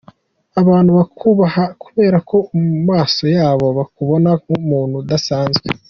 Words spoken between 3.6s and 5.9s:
bakubona nk’umuntu udasanzwe.